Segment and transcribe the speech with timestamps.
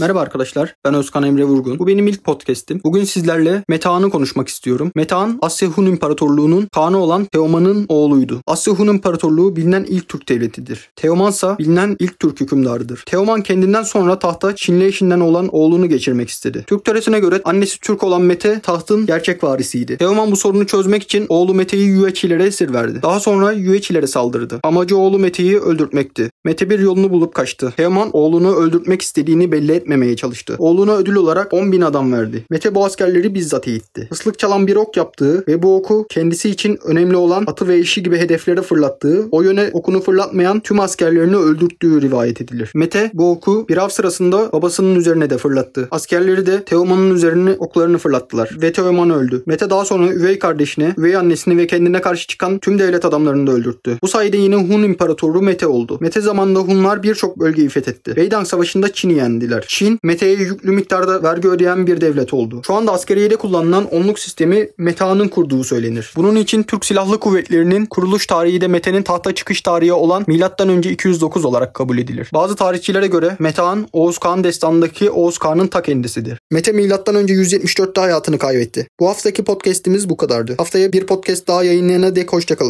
[0.00, 1.78] Merhaba arkadaşlar, ben Özkan Emre Vurgun.
[1.78, 2.80] Bu benim ilk podcast'im.
[2.84, 4.92] Bugün sizlerle Metehan'ı konuşmak istiyorum.
[4.94, 8.40] Metehan, Asya Hun İmparatorluğu'nun Kaan'ı olan Teoman'ın oğluydu.
[8.46, 10.90] Asya Hun İmparatorluğu bilinen ilk Türk devletidir.
[10.96, 13.02] Teoman ise bilinen ilk Türk hükümdarıdır.
[13.06, 16.64] Teoman kendinden sonra tahta Çinli eşinden olan oğlunu geçirmek istedi.
[16.66, 19.96] Türk töresine göre annesi Türk olan Mete tahtın gerçek varisiydi.
[19.96, 23.02] Teoman bu sorunu çözmek için oğlu Mete'yi Yüeçilere esir verdi.
[23.02, 24.60] Daha sonra Yüeçilere saldırdı.
[24.62, 26.30] Amacı oğlu Mete'yi öldürtmekti.
[26.44, 27.72] Mete bir yolunu bulup kaçtı.
[27.76, 30.56] Teoman oğlunu öldürtmek istediğini belli etmemeye çalıştı.
[30.58, 32.44] Oğluna ödül olarak 10 bin adam verdi.
[32.50, 34.08] Mete bu askerleri bizzat eğitti.
[34.12, 38.02] Islık çalan bir ok yaptığı ve bu oku kendisi için önemli olan atı ve eşi
[38.02, 42.72] gibi hedeflere fırlattığı, o yöne okunu fırlatmayan tüm askerlerini öldürttüğü rivayet edilir.
[42.74, 45.88] Mete bu oku bir av sırasında babasının üzerine de fırlattı.
[45.90, 49.42] Askerleri de Teoman'ın üzerine oklarını fırlattılar ve Teoman öldü.
[49.46, 53.52] Mete daha sonra üvey kardeşini, üvey annesini ve kendine karşı çıkan tüm devlet adamlarını da
[53.52, 53.98] öldürttü.
[54.02, 55.98] Bu sayede yine Hun İmparatoru Mete oldu.
[56.00, 58.16] Mete zamanında Hunlar birçok bölgeyi fethetti.
[58.16, 59.64] Beydang Savaşı'nda Çin'i yendiler.
[59.78, 62.62] Çin, Mete'ye yüklü miktarda vergi ödeyen bir devlet oldu.
[62.66, 66.12] Şu anda askeriyede kullanılan onluk sistemi Meta'nın kurduğu söylenir.
[66.16, 70.80] Bunun için Türk Silahlı Kuvvetleri'nin kuruluş tarihi de Mete'nin tahta çıkış tarihi olan M.Ö.
[70.80, 72.30] 209 olarak kabul edilir.
[72.34, 76.38] Bazı tarihçilere göre Metehan, Oğuz Kağan destanındaki Oğuz Kağan'ın ta kendisidir.
[76.50, 76.84] Mete M.Ö.
[76.84, 78.88] 174'te hayatını kaybetti.
[79.00, 80.54] Bu haftaki podcast'imiz bu kadardı.
[80.58, 82.66] Haftaya bir podcast daha yayınlayana dek hoşçakalın.